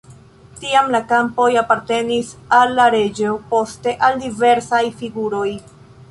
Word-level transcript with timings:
Tiam 0.61 0.87
la 0.93 0.99
kampoj 1.09 1.49
apartenis 1.61 2.31
al 2.59 2.73
la 2.79 2.87
reĝo, 2.95 3.35
poste 3.51 3.93
al 4.07 4.17
diversaj 4.23 4.81
figuroj. 5.03 5.47